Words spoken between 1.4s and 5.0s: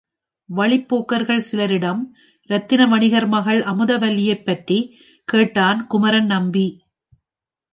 சிலரிடம் இரத்தின வணிகர் மகள் அமுதவல்லியைப் பற்றிக்